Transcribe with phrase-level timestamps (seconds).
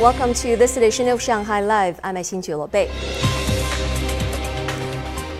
[0.00, 2.00] Welcome to this edition of Shanghai Live.
[2.02, 2.88] I'm Xin Bei.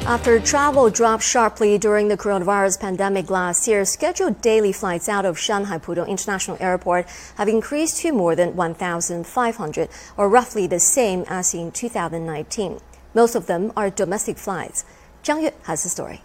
[0.06, 5.38] After travel dropped sharply during the coronavirus pandemic last year, scheduled daily flights out of
[5.38, 9.88] Shanghai Pudong International Airport have increased to more than 1,500,
[10.18, 12.80] or roughly the same as in 2019.
[13.14, 14.84] Most of them are domestic flights.
[15.24, 16.20] Zhang Yue has the story.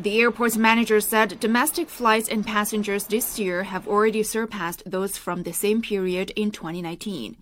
[0.00, 5.42] The airport's manager said domestic flights and passengers this year have already surpassed those from
[5.42, 7.36] the same period in 2019.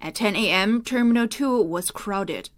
[0.00, 2.50] At 10 a.m., Terminal 2 was crowded.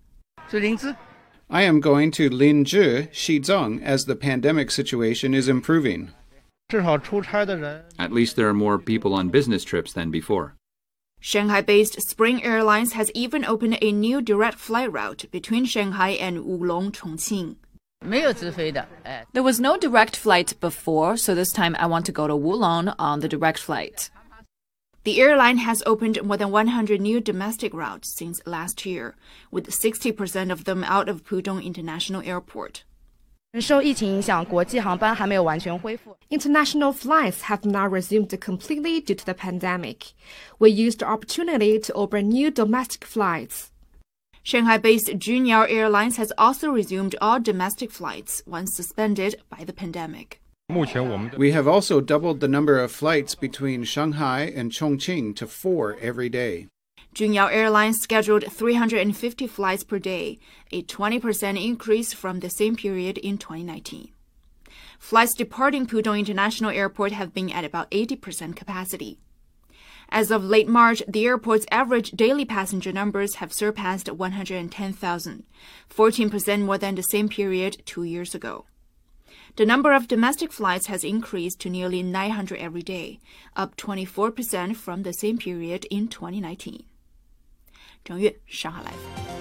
[0.52, 6.10] I am going to Linzhi, Xizang, as the pandemic situation is improving.
[6.70, 10.56] At least there are more people on business trips than before.
[11.20, 16.44] Shanghai based Spring Airlines has even opened a new direct flight route between Shanghai and
[16.44, 17.56] Wulong, Chongqing.
[19.32, 22.94] There was no direct flight before, so this time I want to go to Wulong
[22.98, 24.08] on the direct flight.
[25.04, 29.14] The airline has opened more than 100 new domestic routes since last year,
[29.50, 32.84] with 60% of them out of Pudong International Airport.
[36.30, 40.12] International flights have not resumed completely due to the pandemic.
[40.58, 43.70] We used the opportunity to open new domestic flights.
[44.42, 50.40] Shanghai based Junyao Airlines has also resumed all domestic flights once suspended by the pandemic.
[50.70, 56.28] We have also doubled the number of flights between Shanghai and Chongqing to four every
[56.28, 56.66] day.
[57.14, 60.38] Junyao Airlines scheduled 350 flights per day,
[60.70, 64.12] a 20% increase from the same period in 2019.
[64.98, 69.18] Flights departing Pudong International Airport have been at about 80% capacity.
[70.09, 75.43] As of late March, the airport's average daily passenger numbers have surpassed 110,000,
[75.89, 78.65] 14% more than the same period two years ago.
[79.55, 83.19] The number of domestic flights has increased to nearly 900 every day,
[83.55, 86.85] up 24% from the same period in 2019.
[88.03, 89.36] 郑月，上海来。